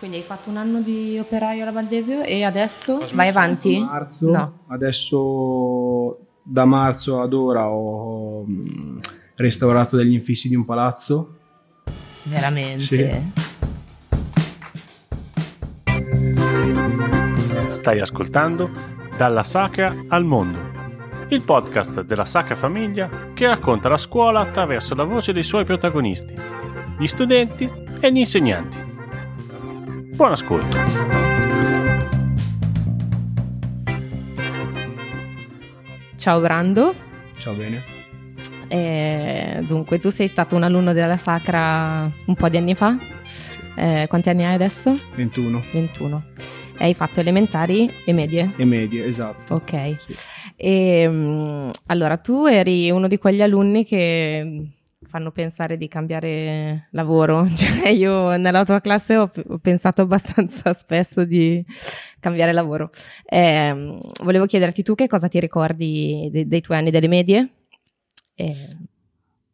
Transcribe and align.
Quindi 0.00 0.16
hai 0.16 0.22
fatto 0.22 0.48
un 0.48 0.56
anno 0.56 0.80
di 0.80 1.18
operaio 1.18 1.60
alla 1.60 1.72
Valdesio 1.72 2.22
e 2.22 2.42
adesso 2.42 3.04
vai 3.12 3.28
avanti? 3.28 3.76
a 3.76 3.84
Marzo, 3.84 4.30
No. 4.30 4.60
Adesso 4.68 6.18
da 6.42 6.64
marzo 6.64 7.20
ad 7.20 7.34
ora 7.34 7.68
ho 7.68 8.42
mm, 8.48 8.98
restaurato 9.34 9.98
degli 9.98 10.14
infissi 10.14 10.48
di 10.48 10.54
un 10.54 10.64
palazzo. 10.64 11.36
Veramente? 12.22 12.80
Sì. 12.82 13.08
Stai 17.68 18.00
ascoltando 18.00 18.70
Dalla 19.18 19.44
Sacra 19.44 19.94
al 20.08 20.24
Mondo, 20.24 20.58
il 21.28 21.42
podcast 21.42 22.00
della 22.00 22.24
Sacra 22.24 22.56
Famiglia 22.56 23.10
che 23.34 23.46
racconta 23.46 23.90
la 23.90 23.98
scuola 23.98 24.40
attraverso 24.40 24.94
la 24.94 25.04
voce 25.04 25.34
dei 25.34 25.42
suoi 25.42 25.66
protagonisti, 25.66 26.34
gli 26.98 27.06
studenti 27.06 27.70
e 28.00 28.10
gli 28.10 28.16
insegnanti. 28.16 28.88
Buon 30.20 30.32
ascolto. 30.32 30.76
Ciao 36.16 36.40
Brando. 36.40 36.94
Ciao 37.38 37.54
bene. 37.54 37.82
Eh, 38.68 39.64
dunque, 39.66 39.98
tu 39.98 40.10
sei 40.10 40.28
stato 40.28 40.56
un 40.56 40.62
alunno 40.62 40.92
della 40.92 41.16
Sacra 41.16 42.10
un 42.26 42.34
po' 42.34 42.50
di 42.50 42.58
anni 42.58 42.74
fa. 42.74 42.98
Eh, 43.76 44.04
quanti 44.10 44.28
anni 44.28 44.44
hai 44.44 44.52
adesso? 44.52 44.94
21 45.14 45.62
21. 45.72 46.22
E 46.76 46.84
hai 46.84 46.92
fatto 46.92 47.20
elementari 47.20 47.90
e 48.04 48.12
medie? 48.12 48.52
e 48.56 48.64
medie, 48.66 49.06
esatto. 49.06 49.54
Ok. 49.54 49.96
Sì. 50.06 50.14
E, 50.54 51.08
mm, 51.08 51.70
allora, 51.86 52.18
tu 52.18 52.44
eri 52.44 52.90
uno 52.90 53.08
di 53.08 53.16
quegli 53.16 53.40
alunni 53.40 53.86
che 53.86 54.66
fanno 55.10 55.32
pensare 55.32 55.76
di 55.76 55.88
cambiare 55.88 56.88
lavoro. 56.92 57.46
Cioè, 57.50 57.88
io 57.90 58.36
nella 58.36 58.64
tua 58.64 58.80
classe 58.80 59.16
ho, 59.16 59.28
ho 59.48 59.58
pensato 59.58 60.02
abbastanza 60.02 60.72
spesso 60.74 61.24
di 61.24 61.62
cambiare 62.20 62.52
lavoro. 62.52 62.90
Ehm, 63.26 63.98
volevo 64.22 64.46
chiederti 64.46 64.82
tu 64.82 64.94
che 64.94 65.08
cosa 65.08 65.28
ti 65.28 65.40
ricordi 65.40 66.28
de- 66.32 66.46
dei 66.46 66.60
tuoi 66.60 66.78
anni 66.78 66.90
delle 66.90 67.08
medie? 67.08 67.50
Eh, 68.34 68.54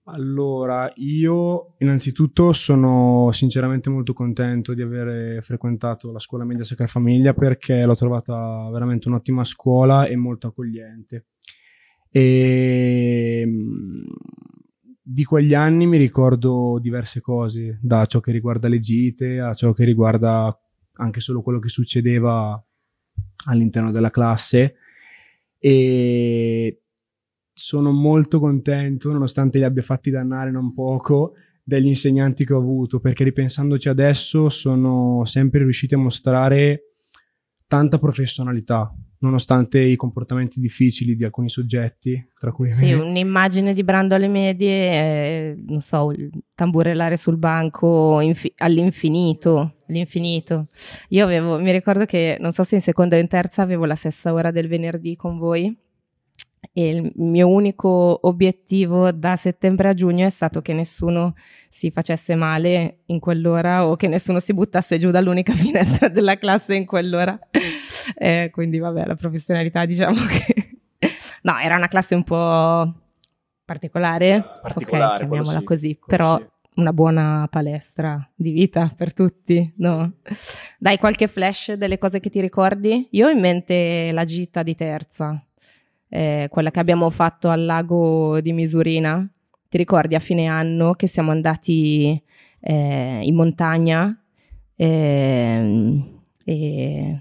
Allora, 0.09 0.93
io 0.97 1.75
innanzitutto 1.79 2.53
sono 2.53 3.31
sinceramente 3.33 3.91
molto 3.91 4.13
contento 4.13 4.73
di 4.75 4.83
aver 4.83 5.43
frequentato 5.43 6.13
la 6.13 6.21
scuola 6.21 6.45
media 6.45 6.63
Sacra 6.63 6.87
Famiglia 6.87 7.33
perché 7.35 7.85
l'ho 7.85 7.97
trovata 7.97 8.69
veramente 8.71 9.09
un'ottima 9.09 9.43
scuola 9.43 10.07
e 10.07 10.15
molto 10.15 10.47
accogliente. 10.49 11.25
E 12.11 13.43
mm, 13.47 14.05
di 15.09 15.23
quegli 15.23 15.55
anni 15.55 15.87
mi 15.87 15.99
ricordo 15.99 16.81
diverse 16.81 17.21
cose, 17.21 17.79
da 17.81 18.07
ciò 18.07 18.19
che 18.19 18.33
riguarda 18.33 18.67
le 18.67 18.81
gite 18.81 19.39
a 19.39 19.55
ciò 19.55 19.73
che 19.73 19.85
riguarda 19.85 20.59
anche 20.95 21.21
solo 21.21 21.43
quello 21.43 21.61
che 21.61 21.69
succedeva 21.69 22.61
all'interno 23.45 23.93
della 23.93 24.11
classe. 24.11 24.75
E 25.59 26.83
sono 27.53 27.93
molto 27.93 28.41
contento, 28.41 29.13
nonostante 29.13 29.59
li 29.59 29.65
abbia 29.65 29.83
fatti 29.83 30.11
dannare 30.11 30.51
non 30.51 30.75
poco, 30.75 31.35
degli 31.63 31.87
insegnanti 31.87 32.45
che 32.45 32.55
ho 32.55 32.59
avuto, 32.59 32.99
perché 32.99 33.23
ripensandoci 33.23 33.89
adesso 33.89 34.49
sono 34.49 35.25
sempre 35.25 35.61
riusciti 35.61 35.95
a 35.95 35.99
mostrare 35.99 36.95
tanta 37.69 38.01
professionalità, 38.01 38.93
nonostante 39.19 39.81
i 39.81 39.97
comportamenti 39.97 40.61
difficili 40.61 41.17
di 41.17 41.25
alcuni 41.25 41.49
soggetti, 41.49 42.31
tra 42.39 42.53
cui 42.53 42.73
sì, 42.75 42.93
un'immagine 42.93 43.73
di 43.73 43.83
Brando 43.83 44.15
alle 44.15 44.29
medie, 44.29 44.71
eh, 44.71 45.63
non 45.67 45.81
so, 45.81 46.13
il 46.13 46.31
tamburellare 46.55 47.17
sul 47.17 47.37
banco 47.37 48.21
infi- 48.21 48.53
all'infinito, 48.57 49.77
all'infinito. 49.89 50.67
Io 51.11 51.25
avevo, 51.25 51.59
mi 51.59 51.73
ricordo 51.73 52.05
che, 52.05 52.37
non 52.41 52.53
so 52.53 52.65
se 52.65 52.77
in 52.77 52.81
seconda 52.81 53.17
o 53.17 53.19
in 53.19 53.29
terza, 53.29 53.63
avevo 53.63 53.85
la 53.85 53.95
stessa 53.95 54.33
ora 54.33 54.51
del 54.51 54.69
venerdì 54.69 55.17
con 55.17 55.39
voi 55.39 55.77
e 56.73 56.89
il 56.89 57.13
mio 57.17 57.49
unico 57.49 58.27
obiettivo 58.27 59.11
da 59.13 59.37
settembre 59.37 59.89
a 59.89 59.95
giugno 59.95 60.27
è 60.27 60.31
stato 60.31 60.61
che 60.61 60.73
nessuno 60.73 61.35
si 61.69 61.91
facesse 61.91 62.35
male 62.35 62.99
in 63.07 63.19
quell'ora 63.19 63.87
o 63.87 63.97
che 63.97 64.09
nessuno 64.09 64.41
si 64.41 64.53
buttasse 64.53 64.99
giù 64.99 65.11
dall'unica 65.11 65.53
finestra 65.57 66.09
della 66.09 66.37
classe 66.37 66.75
in 66.75 66.85
quell'ora. 66.85 67.39
Eh, 68.15 68.51
quindi 68.53 68.79
vabbè, 68.79 69.07
la 69.07 69.15
professionalità 69.15 69.85
diciamo 69.85 70.21
che... 70.25 70.79
no, 71.43 71.59
era 71.59 71.77
una 71.77 71.89
classe 71.89 72.15
un 72.15 72.25
po' 72.25 72.95
particolare, 73.67 74.47
Particolare, 74.63 75.25
ok, 75.25 75.29
chiamiamola 75.29 75.59
sì, 75.59 75.65
così, 75.65 75.99
però 76.07 76.39
sì. 76.39 76.45
una 76.77 76.93
buona 76.93 77.49
palestra 77.51 78.27
di 78.35 78.53
vita 78.53 78.93
per 78.97 79.13
tutti, 79.13 79.73
no? 79.79 80.13
Dai 80.79 80.99
qualche 80.99 81.27
flash 81.27 81.73
delle 81.73 81.99
cose 81.99 82.21
che 82.21 82.31
ti 82.31 82.41
ricordi? 82.41 83.09
Io 83.11 83.27
ho 83.27 83.31
in 83.31 83.41
mente 83.41 84.13
la 84.13 84.25
gita 84.25 84.63
di 84.63 84.77
terza, 84.77 85.45
eh, 86.09 86.47
quella 86.49 86.71
che 86.71 86.79
abbiamo 86.79 87.11
fatto 87.11 87.49
al 87.49 87.65
lago 87.65 88.41
di 88.41 88.53
Misurina. 88.53 89.29
Ti 89.69 89.77
ricordi 89.77 90.15
a 90.15 90.21
fine 90.21 90.47
anno 90.47 90.95
che 90.95 91.09
siamo 91.09 91.33
andati 91.33 92.23
eh, 92.61 93.21
in 93.23 93.35
montagna? 93.35 94.17
Ehm, 94.77 96.21
e 96.45 97.21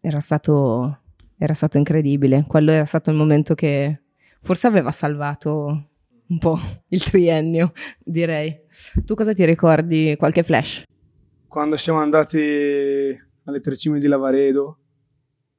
era 0.00 0.20
stato, 0.20 0.98
era 1.36 1.54
stato 1.54 1.78
incredibile. 1.78 2.44
Quello 2.46 2.70
era 2.70 2.84
stato 2.84 3.10
il 3.10 3.16
momento 3.16 3.54
che 3.54 4.02
forse 4.40 4.66
aveva 4.66 4.90
salvato 4.92 5.88
un 6.28 6.38
po' 6.38 6.58
il 6.88 7.02
triennio, 7.02 7.72
direi. 8.04 8.54
Tu 9.04 9.14
cosa 9.14 9.32
ti 9.32 9.44
ricordi? 9.44 10.14
Qualche 10.18 10.42
flash? 10.42 10.82
Quando 11.46 11.76
siamo 11.76 11.98
andati 12.00 12.38
alle 13.44 13.60
tre 13.60 13.76
cime 13.76 13.98
di 13.98 14.06
Lavaredo, 14.06 14.78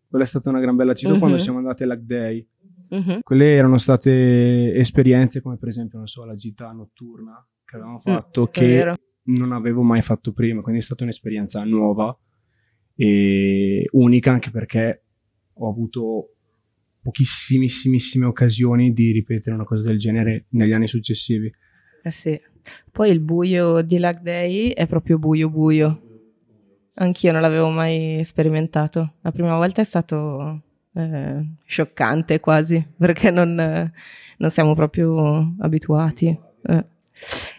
quella 0.07 0.23
è 0.23 0.27
stata 0.27 0.50
una 0.50 0.59
gran 0.59 0.75
bella 0.75 0.94
città, 0.94 1.13
Mhm. 1.13 1.19
quando 1.19 1.38
siamo 1.39 1.57
andati 1.57 1.83
all'Hack 1.83 2.01
Day. 2.01 2.47
Mhm. 2.89 3.19
Quelle 3.23 3.53
erano 3.56 3.77
state 3.77 4.73
esperienze 4.75 5.41
come 5.41 5.57
per 5.57 5.67
esempio, 5.69 5.97
non 6.00 6.07
so, 6.07 6.25
la 6.25 6.35
gita 6.35 6.71
notturna 6.71 7.44
che 7.66 7.75
avevamo 7.75 8.00
fatto, 8.00 8.47
è 8.47 8.50
che 8.51 8.66
vero. 8.67 8.95
non 9.25 9.51
avevo 9.51 9.81
mai 9.83 10.01
fatto 10.01 10.31
prima, 10.33 10.61
quindi 10.61 10.81
è 10.81 10.83
stata 10.83 11.03
un'esperienza 11.03 11.63
nuova 11.63 12.16
e 13.01 13.87
unica 13.91 14.29
anche 14.29 14.51
perché 14.51 15.03
ho 15.53 15.69
avuto 15.69 16.33
pochissimissimissime 17.01 18.25
occasioni 18.25 18.91
di 18.91 19.13
ripetere 19.13 19.55
una 19.55 19.63
cosa 19.63 19.87
del 19.87 19.97
genere 19.97 20.47
negli 20.49 20.73
anni 20.73 20.85
successivi. 20.85 21.49
Eh 22.03 22.11
sì. 22.11 22.38
Poi 22.91 23.09
il 23.09 23.21
buio 23.21 23.81
di 23.83 23.99
Lag 23.99 24.19
Day 24.19 24.71
è 24.71 24.85
proprio 24.85 25.17
buio 25.17 25.49
buio. 25.49 26.01
Anch'io 26.95 27.31
non 27.31 27.39
l'avevo 27.39 27.69
mai 27.69 28.21
sperimentato. 28.25 29.13
La 29.21 29.31
prima 29.31 29.55
volta 29.55 29.79
è 29.79 29.85
stato 29.85 30.61
eh, 30.93 31.45
scioccante 31.63 32.41
quasi, 32.41 32.85
perché 32.97 33.31
non, 33.31 33.55
non 34.38 34.49
siamo 34.49 34.75
proprio 34.75 35.55
abituati. 35.59 36.38
Eh. 36.63 36.85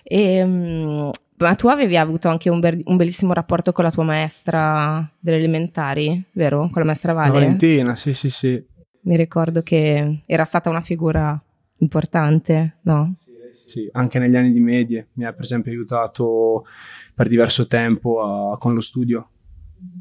E, 0.03 0.45
mm, 0.45 1.09
ma 1.41 1.55
tu 1.55 1.69
avevi 1.69 1.97
avuto 1.97 2.29
anche 2.29 2.51
un, 2.51 2.61
ber- 2.61 2.83
un 2.85 2.97
bellissimo 2.97 3.33
rapporto 3.33 3.73
con 3.73 3.85
la 3.85 3.91
tua 3.91 4.05
maestra 4.05 5.09
delle 5.19 5.39
elementari, 5.39 6.23
vero? 6.33 6.69
Con 6.71 6.83
la 6.83 6.85
maestra 6.85 7.13
Vale? 7.13 7.33
Valentina, 7.33 7.95
sì, 7.95 8.13
sì, 8.13 8.29
sì. 8.29 8.63
Mi 9.03 9.17
ricordo 9.17 9.63
che 9.63 10.23
era 10.27 10.45
stata 10.45 10.69
una 10.69 10.83
figura 10.83 11.41
importante, 11.79 12.77
no? 12.83 13.15
Sì, 13.53 13.89
anche 13.93 14.19
negli 14.19 14.37
anni 14.37 14.53
di 14.53 14.61
medie 14.61 15.09
mi 15.15 15.25
ha 15.25 15.33
per 15.33 15.45
esempio 15.45 15.73
aiutato 15.73 16.67
per 17.15 17.29
diverso 17.29 17.67
tempo 17.67 18.51
a- 18.53 18.59
con 18.59 18.75
lo 18.75 18.81
studio. 18.81 19.29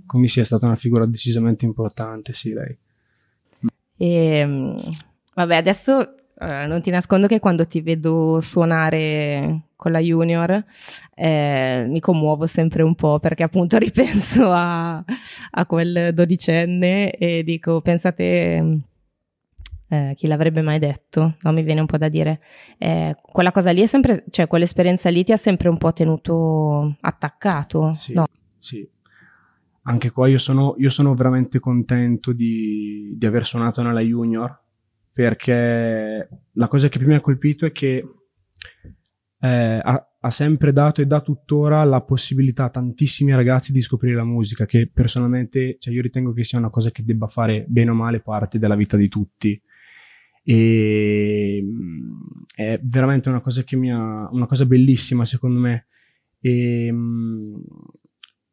Quindi 0.05 0.27
sì, 0.27 0.41
è 0.41 0.43
stata 0.43 0.65
una 0.65 0.75
figura 0.75 1.05
decisamente 1.05 1.63
importante, 1.65 2.33
sì, 2.33 2.51
lei. 2.51 2.77
E 3.95 4.45
mm, 4.45 4.75
vabbè, 5.35 5.55
adesso 5.55 6.15
eh, 6.37 6.65
non 6.67 6.81
ti 6.81 6.89
nascondo 6.89 7.27
che 7.27 7.39
quando 7.39 7.65
ti 7.65 7.81
vedo 7.81 8.41
suonare 8.41 9.68
con 9.79 9.93
la 9.93 9.99
Junior 9.99 10.61
eh, 11.15 11.85
mi 11.87 12.01
commuovo 12.01 12.45
sempre 12.47 12.83
un 12.83 12.95
po' 12.95 13.17
perché 13.19 13.43
appunto 13.43 13.77
ripenso 13.79 14.51
a, 14.51 14.97
a 15.51 15.65
quel 15.65 16.13
dodicenne 16.13 17.11
e 17.11 17.43
dico, 17.43 17.79
pensate. 17.81 18.61
mm, 18.61 18.77
eh, 19.91 20.13
chi 20.15 20.27
l'avrebbe 20.27 20.61
mai 20.61 20.77
detto? 20.79 21.35
No, 21.41 21.51
mi 21.51 21.63
viene 21.63 21.79
un 21.79 21.87
po' 21.87 21.97
da 21.97 22.09
dire. 22.09 22.41
Eh, 22.77 23.15
quella 23.21 23.51
cosa 23.51 23.71
lì 23.71 23.81
è 23.81 23.85
sempre, 23.87 24.23
cioè 24.29 24.47
quell'esperienza 24.47 25.09
lì 25.09 25.23
ti 25.23 25.31
ha 25.31 25.37
sempre 25.37 25.69
un 25.69 25.77
po' 25.77 25.93
tenuto 25.93 26.95
attaccato, 27.01 27.93
Sì, 27.93 28.13
no? 28.13 28.25
sì. 28.57 28.87
Anche 29.83 30.11
qua 30.11 30.27
io 30.27 30.37
sono, 30.37 30.75
io 30.77 30.89
sono 30.89 31.15
veramente 31.15 31.59
contento 31.59 32.31
di, 32.31 33.15
di 33.17 33.25
aver 33.25 33.45
suonato 33.45 33.81
nella 33.81 34.01
Junior 34.01 34.55
perché 35.11 36.29
la 36.51 36.67
cosa 36.67 36.89
che 36.89 36.99
più 36.99 37.07
mi 37.07 37.15
ha 37.15 37.19
colpito 37.21 37.65
è 37.65 37.71
che 37.71 38.05
eh, 39.41 39.79
ha, 39.81 40.09
ha 40.21 40.29
sempre 40.29 40.73
dato 40.73 41.01
e 41.01 41.05
dà 41.05 41.21
tuttora 41.21 41.83
la 41.85 42.01
possibilità 42.01 42.65
a 42.65 42.69
tantissimi 42.69 43.31
ragazzi 43.33 43.71
di 43.71 43.81
scoprire 43.81 44.15
la 44.15 44.25
musica, 44.25 44.65
che 44.65 44.89
personalmente 44.93 45.77
cioè 45.79 45.93
io 45.93 46.01
ritengo 46.01 46.33
che 46.33 46.43
sia 46.43 46.59
una 46.59 46.69
cosa 46.69 46.91
che 46.91 47.03
debba 47.03 47.27
fare 47.27 47.65
bene 47.67 47.91
o 47.91 47.93
male 47.93 48.19
parte 48.19 48.59
della 48.59 48.75
vita 48.75 48.97
di 48.97 49.07
tutti. 49.07 49.61
E 50.43 51.61
mm, 51.63 52.21
è 52.55 52.79
veramente 52.83 53.29
una 53.29 53.41
cosa 53.41 53.63
che 53.63 53.75
mi 53.75 53.91
ha, 53.91 54.27
una 54.31 54.45
cosa 54.45 54.65
bellissima 54.65 55.23
secondo 55.23 55.59
me. 55.59 55.87
E, 56.41 56.91
mm, 56.91 57.55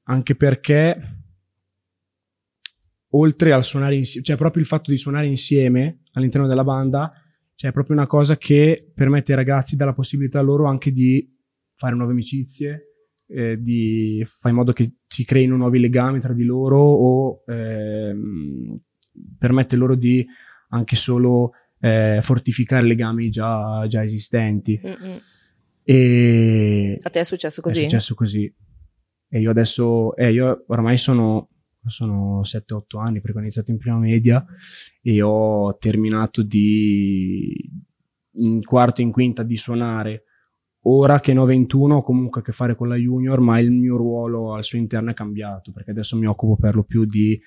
anche 0.05 0.37
perché 0.37 1.01
oltre 3.11 3.53
al 3.53 3.65
suonare 3.65 3.97
insieme, 3.97 4.25
cioè 4.25 4.37
proprio 4.37 4.63
il 4.63 4.69
fatto 4.69 4.91
di 4.91 4.99
suonare 4.99 5.27
insieme 5.27 6.03
all'interno 6.13 6.47
della 6.47 6.65
banda, 6.65 7.13
cioè 7.57 7.71
è 7.71 7.73
proprio 7.73 7.97
una 7.97 8.07
cosa 8.07 8.37
che 8.37 8.93
permette 8.95 9.33
ai 9.33 9.39
ragazzi, 9.39 9.77
dà 9.77 9.87
la 9.87 9.95
possibilità 9.95 10.41
loro 10.41 10.67
anche 10.67 10.93
di 10.93 11.29
fare 11.75 11.97
nuove 11.97 12.13
amicizie, 12.13 12.93
eh, 13.29 13.61
di 13.61 14.23
fare 14.25 14.51
in 14.51 14.61
modo 14.61 14.73
che 14.73 14.93
si 15.09 15.25
creino 15.25 15.57
nuovi 15.57 15.81
legami 15.81 16.21
tra 16.21 16.33
di 16.33 16.45
loro 16.45 16.79
o 16.79 17.43
ehm, 17.47 18.79
permette 19.39 19.77
loro 19.77 19.95
di 19.95 20.25
anche 20.69 20.97
solo 20.97 21.53
eh, 21.81 22.19
fortificare 22.23 22.87
legami 22.87 23.31
già, 23.31 23.87
già 23.89 24.05
esistenti. 24.05 24.81
Mm-mm. 24.83 25.19
E 25.83 26.99
a 27.01 27.11
te 27.11 27.21
è 27.21 27.25
successo 27.25 27.63
così? 27.63 27.81
È 27.81 27.83
successo 27.83 28.15
così. 28.15 28.55
E 29.29 29.41
io 29.41 29.51
adesso, 29.51 30.15
eh, 30.17 30.33
io 30.33 30.65
ormai 30.69 30.97
sono, 30.97 31.49
sono 31.91 32.43
7-8 32.43 32.99
anni 32.99 33.21
perché 33.21 33.39
ho 33.39 33.41
iniziato 33.41 33.71
in 33.71 33.79
prima 33.79 33.99
media 33.99 34.45
e 35.03 35.23
ho 35.23 35.77
terminato 35.79 36.43
di 36.43 37.53
in 38.39 38.63
quarto 38.63 39.01
e 39.01 39.05
in 39.05 39.13
quinta 39.13 39.43
di 39.43 39.57
suonare. 39.57 40.25
Ora 40.89 41.19
che 41.21 41.33
ne 41.33 41.41
ho 41.41 41.45
21 41.45 41.97
ho 41.97 42.03
comunque 42.03 42.41
a 42.41 42.45
che 42.45 42.53
fare 42.53 42.77
con 42.77 42.89
la 42.89 42.95
junior, 42.97 43.41
ma 43.41 43.59
il 43.59 43.73
mio 43.73 43.97
ruolo 43.97 44.55
al 44.55 44.63
suo 44.63 44.79
interno 44.79 45.11
è 45.11 45.15
cambiato 45.15 45.73
perché 45.73 45.91
adesso 45.91 46.17
mi 46.17 46.27
occupo 46.27 46.57
per 46.57 46.77
lo 46.77 46.85
più 46.85 47.05
di 47.05 47.41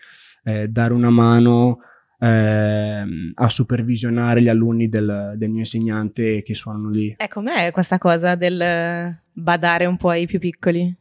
eh, 0.44 0.68
dare 0.68 0.94
una 0.94 1.10
mano 1.10 1.80
eh, 2.20 3.32
a 3.34 3.50
supervisionare 3.50 4.42
gli 4.42 4.50
alunni 4.50 4.90
del, 4.90 5.36
del, 5.38 5.50
mio 5.50 5.60
insegnante 5.60 6.44
che 6.44 6.54
suonano 6.54 6.90
lì. 6.90 7.16
E 7.18 7.28
com'è 7.30 7.72
questa 7.72 7.98
cosa 7.98 8.36
del 8.36 9.18
badare 9.32 9.86
un 9.86 9.96
po' 9.96 10.10
ai 10.10 10.26
più 10.26 10.40
piccoli? 10.40 10.94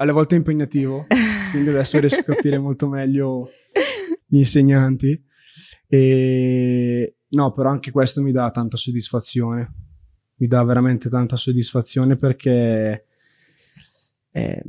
Alle 0.00 0.12
volte 0.12 0.34
è 0.34 0.38
impegnativo, 0.38 1.06
quindi 1.50 1.70
adesso 1.70 1.98
riesco 1.98 2.20
a 2.20 2.34
capire 2.34 2.58
molto 2.58 2.88
meglio 2.88 3.50
gli 4.26 4.38
insegnanti. 4.38 5.24
E 5.86 7.16
no, 7.28 7.52
però 7.52 7.70
anche 7.70 7.90
questo 7.90 8.22
mi 8.22 8.32
dà 8.32 8.50
tanta 8.50 8.76
soddisfazione. 8.76 9.74
Mi 10.36 10.46
dà 10.46 10.62
veramente 10.62 11.08
tanta 11.08 11.36
soddisfazione 11.36 12.16
perché 12.16 13.06
eh, 14.30 14.62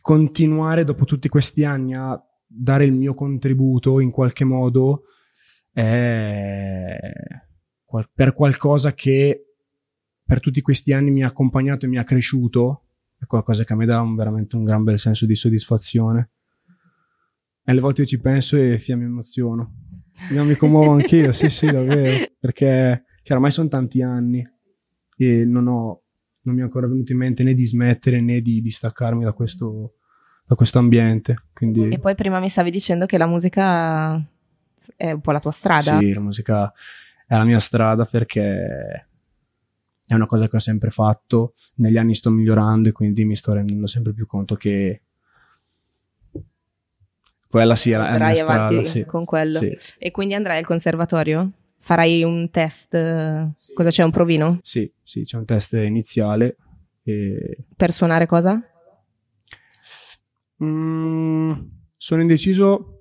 continuare 0.00 0.84
dopo 0.84 1.04
tutti 1.04 1.28
questi 1.28 1.64
anni 1.64 1.94
a 1.94 2.20
dare 2.46 2.84
il 2.84 2.92
mio 2.92 3.14
contributo 3.14 4.00
in 4.00 4.10
qualche 4.10 4.44
modo 4.44 5.04
è 5.72 6.96
per 8.12 8.34
qualcosa 8.34 8.94
che 8.94 9.44
per 10.24 10.40
tutti 10.40 10.60
questi 10.60 10.92
anni 10.92 11.10
mi 11.10 11.22
ha 11.22 11.26
accompagnato 11.26 11.86
e 11.86 11.88
mi 11.88 11.98
ha 11.98 12.04
cresciuto 12.04 12.84
è 13.20 13.26
qualcosa 13.26 13.64
che 13.64 13.72
a 13.72 13.76
me 13.76 13.86
dà 13.86 14.00
un, 14.00 14.14
veramente 14.16 14.56
un 14.56 14.64
gran 14.64 14.82
bel 14.82 14.98
senso 14.98 15.26
di 15.26 15.34
soddisfazione 15.34 16.30
e 17.62 17.70
alle 17.70 17.80
volte 17.80 18.02
io 18.02 18.06
ci 18.06 18.20
penso 18.20 18.56
e 18.56 18.78
fia 18.78 18.96
mi 18.96 19.04
emoziono 19.04 19.74
io 20.32 20.44
mi 20.44 20.56
commuovo 20.56 20.92
anch'io 20.92 21.32
sì 21.32 21.50
sì 21.50 21.66
davvero 21.66 22.26
perché 22.40 23.04
ormai 23.28 23.50
sono 23.50 23.68
tanti 23.68 24.02
anni 24.02 24.44
e 25.16 25.44
non 25.44 25.66
ho 25.68 26.02
non 26.42 26.54
mi 26.54 26.62
è 26.62 26.64
ancora 26.64 26.88
venuto 26.88 27.12
in 27.12 27.18
mente 27.18 27.44
né 27.44 27.52
di 27.52 27.66
smettere 27.66 28.20
né 28.20 28.40
di 28.40 28.62
distaccarmi 28.62 29.22
da 29.22 29.32
questo 29.32 29.96
da 30.50 30.56
questo 30.56 30.80
ambiente. 30.80 31.44
Quindi... 31.52 31.90
E 31.90 32.00
poi 32.00 32.16
prima 32.16 32.40
mi 32.40 32.48
stavi 32.48 32.72
dicendo 32.72 33.06
che 33.06 33.18
la 33.18 33.26
musica 33.26 34.16
è 34.96 35.12
un 35.12 35.20
po' 35.20 35.30
la 35.30 35.38
tua 35.38 35.52
strada. 35.52 35.98
Sì, 35.98 36.12
la 36.12 36.20
musica 36.20 36.72
è 37.24 37.36
la 37.36 37.44
mia 37.44 37.60
strada 37.60 38.04
perché 38.04 39.09
è 40.12 40.16
una 40.16 40.26
cosa 40.26 40.48
che 40.48 40.56
ho 40.56 40.60
sempre 40.60 40.90
fatto, 40.90 41.52
negli 41.76 41.96
anni 41.96 42.14
sto 42.14 42.30
migliorando 42.30 42.88
e 42.88 42.92
quindi 42.92 43.24
mi 43.24 43.36
sto 43.36 43.52
rendendo 43.52 43.86
sempre 43.86 44.12
più 44.12 44.26
conto 44.26 44.56
che 44.56 45.02
quella 47.48 47.74
sì 47.74 47.90
è 47.90 47.96
la 47.96 48.16
mia 48.16 48.34
strada. 48.34 48.84
Sì. 48.84 49.04
con 49.04 49.24
quello. 49.24 49.58
Sì. 49.58 49.76
E 49.98 50.10
quindi 50.12 50.34
andrai 50.34 50.58
al 50.58 50.64
conservatorio? 50.64 51.50
Farai 51.78 52.22
un 52.22 52.48
test? 52.50 53.54
Sì. 53.56 53.72
Cosa 53.72 53.90
c'è, 53.90 54.04
un 54.04 54.10
provino? 54.10 54.60
Sì, 54.62 54.90
sì, 55.02 55.24
c'è 55.24 55.36
un 55.36 55.44
test 55.44 55.72
iniziale. 55.72 56.56
E... 57.02 57.64
Per 57.76 57.90
suonare 57.90 58.26
cosa? 58.26 58.62
Mm, 60.62 61.52
sono 61.96 62.20
indeciso 62.20 63.00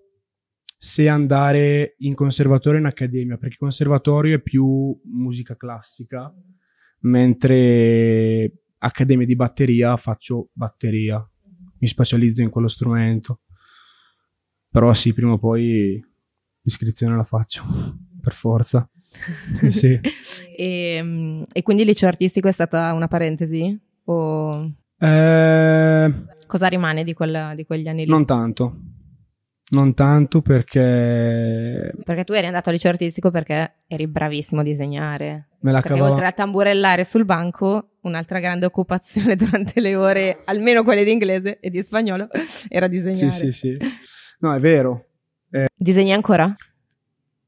se 0.82 1.10
andare 1.10 1.96
in 2.00 2.16
conservatorio 2.16 2.80
o 2.80 2.82
in 2.82 2.88
accademia, 2.88 3.36
perché 3.36 3.56
il 3.56 3.60
conservatorio 3.60 4.38
è 4.38 4.40
più 4.40 4.98
musica 5.04 5.58
classica, 5.58 6.34
mentre 7.02 8.52
accademia 8.80 9.26
di 9.26 9.36
batteria 9.36 9.98
faccio 9.98 10.50
batteria, 10.54 11.26
mi 11.80 11.88
specializzo 11.88 12.42
in 12.42 12.50
quello 12.50 12.68
strumento. 12.68 13.42
Però 14.70 14.94
sì, 14.94 15.14
prima 15.14 15.34
o 15.34 15.38
poi 15.40 16.04
l'iscrizione 16.62 17.16
la 17.16 17.24
faccio, 17.24 17.64
per 18.22 18.34
forza. 18.34 18.88
sì. 19.70 20.00
e, 20.56 21.00
mm, 21.02 21.44
e, 21.52 21.64
quindi 21.64 21.82
il 21.82 21.90
liceo 21.90 22.08
artistico 22.08 22.48
è 22.48 22.52
stata 22.52 22.94
una 22.94 23.08
parentesi? 23.08 23.78
O... 24.06 24.72
Eh, 24.98 26.14
Cosa 26.46 26.68
rimane 26.68 27.04
di, 27.04 27.14
quella, 27.14 27.56
di 27.56 27.66
quegli 27.66 27.88
anni 27.88 28.06
lì? 28.06 28.12
Non 28.12 28.26
tanto. 28.26 28.80
Non 29.72 29.94
tanto 29.94 30.42
perché... 30.42 31.94
Perché 32.04 32.24
tu 32.24 32.34
eri 32.34 32.48
andato 32.48 32.70
al 32.70 32.76
liceo 32.76 32.92
artistico 32.92 33.30
perché 33.30 33.76
eri 33.88 34.08
bravissimo 34.08 34.62
a 34.62 34.64
disegnare. 34.64 35.50
Me 35.60 35.72
la 35.72 35.82
cavava... 35.82 36.10
oltre 36.10 36.26
a 36.26 36.32
tamburellare 36.32 37.04
sul 37.04 37.24
banco, 37.24 37.98
un'altra 38.02 38.40
grande 38.40 38.66
occupazione 38.66 39.36
durante 39.38 39.80
le 39.80 39.96
ore, 39.96 40.42
almeno 40.46 40.84
quelle 40.84 41.04
di 41.04 41.12
inglese 41.12 41.60
e 41.60 41.70
di 41.70 41.84
spagnolo, 41.84 42.28
era 42.68 42.88
disegnare. 42.88 43.32
Sì, 43.32 43.52
sì, 43.52 43.78
sì. 43.78 43.78
No, 44.40 44.56
è 44.56 44.60
vero. 44.60 45.06
Eh... 45.52 45.68
Disegni 45.76 46.14
ancora? 46.14 46.52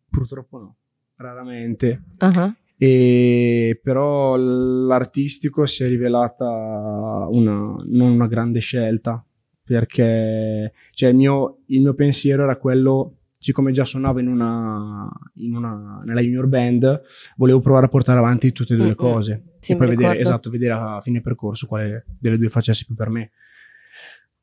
Purtroppo 0.10 0.58
no, 0.60 0.76
raramente. 1.16 2.04
Uh-huh. 2.20 2.54
E 2.78 3.80
però 3.82 4.36
l'artistico 4.36 5.66
si 5.66 5.84
è 5.84 5.88
rivelata 5.88 6.46
una, 6.46 7.76
non 7.86 8.12
una 8.12 8.28
grande 8.28 8.60
scelta 8.60 9.24
perché 9.64 10.74
cioè 10.92 11.10
il, 11.10 11.16
mio, 11.16 11.60
il 11.68 11.82
mio 11.82 11.94
pensiero 11.94 12.44
era 12.44 12.58
quello 12.58 13.18
siccome 13.38 13.72
già 13.72 13.86
suonavo 13.86 14.20
in 14.20 14.28
una, 14.28 15.10
in 15.36 15.56
una, 15.56 16.04
nella 16.06 16.22
junior 16.22 16.46
band, 16.46 17.02
volevo 17.38 17.60
provare 17.60 17.88
a 17.88 17.90
portare 17.90 18.20
avanti 18.20 18.52
tutte 18.52 18.76
e 18.76 18.78
due 18.78 18.88
le 18.90 18.96
cose. 18.96 19.56
Sì, 19.60 19.72
e 19.72 19.78
poi 19.78 19.88
vedere, 19.88 20.20
esatto, 20.20 20.52
vedere 20.52 20.74
a 20.74 21.02
fine 21.02 21.22
percorso 21.22 21.66
quale 21.66 22.06
delle 22.20 22.38
due 22.38 22.50
facesse 22.50 22.86
più 22.86 22.94
per 22.94 23.10
me. 23.10 23.32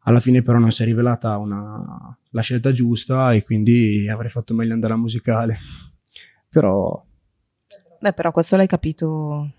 Alla 0.01 0.19
fine 0.19 0.43
però 0.43 0.59
non 0.59 0.73
si 0.73 0.83
è 0.83 0.85
rivelata 0.85 1.37
una, 1.37 2.19
la 2.31 2.41
scelta 2.41 2.73
giusta 2.73 3.33
e 3.33 3.45
quindi 3.45 4.09
avrei 4.09 4.31
fatto 4.31 4.53
meglio 4.53 4.73
andare 4.73 4.95
a 4.95 4.97
musicale. 4.97 5.57
però 6.51 7.05
Beh, 8.01 8.13
però 8.13 8.31
questo 8.31 8.57
l'hai 8.57 8.67
capito 8.67 9.53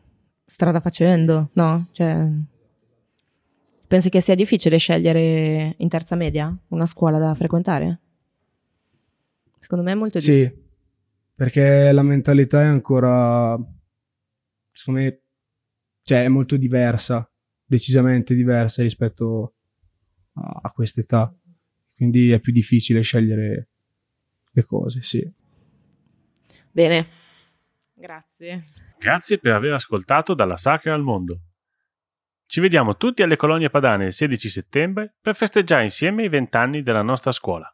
strada 0.46 0.80
facendo, 0.80 1.50
no? 1.54 1.88
Cioè, 1.92 2.28
pensi 3.90 4.10
che 4.10 4.22
sia 4.22 4.36
difficile 4.36 4.78
scegliere 4.78 5.74
in 5.78 5.90
terza 5.90 6.16
media 6.16 6.56
una 6.68 6.86
scuola 6.86 7.18
da 7.18 7.34
frequentare? 7.34 8.00
Secondo 9.58 9.84
me 9.84 9.92
è 9.92 9.96
molto 9.96 10.20
difficile. 10.20 10.48
Sì, 10.48 10.62
perché 11.34 11.92
la 11.92 12.04
mentalità 12.04 12.62
è 12.62 12.66
ancora, 12.66 13.58
secondo 14.72 15.00
me, 15.00 15.22
cioè 16.04 16.24
è 16.24 16.28
molto 16.28 16.56
diversa, 16.56 17.28
decisamente 17.66 18.36
diversa 18.36 18.84
rispetto 18.84 19.56
a, 20.34 20.60
a 20.62 20.72
quest'età. 20.72 21.36
Quindi 21.96 22.32
è 22.32 22.40
più 22.40 22.54
difficile 22.54 23.02
scegliere 23.02 23.68
le 24.52 24.64
cose, 24.66 25.02
sì. 25.02 25.28
Bene, 26.72 27.18
Grazie. 28.00 28.64
Grazie 28.98 29.40
per 29.40 29.52
aver 29.52 29.74
ascoltato 29.74 30.34
dalla 30.34 30.56
Sacra 30.56 30.94
al 30.94 31.02
Mondo. 31.02 31.40
Ci 32.50 32.62
vediamo 32.62 32.98
tutti 32.98 33.22
alle 33.22 33.36
colonie 33.36 33.70
padane 33.70 34.08
il 34.08 34.12
16 34.12 34.50
settembre 34.50 35.14
per 35.22 35.36
festeggiare 35.36 35.84
insieme 35.84 36.24
i 36.24 36.30
vent'anni 36.30 36.82
della 36.82 37.04
nostra 37.04 37.32
scuola. 37.32 37.72